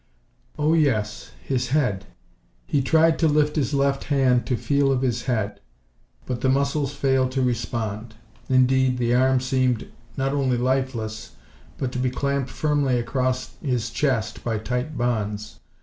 [0.57, 1.29] Oh, yes!
[1.43, 2.07] His head.
[2.65, 5.59] He tried to lift his left hand to feel of his head,
[6.25, 8.15] but the muscles failed to respond.
[8.49, 11.35] Indeed, the arm seemed not only lifeless,
[11.77, 15.59] but to be clamped firmly across his chest by tight bonds.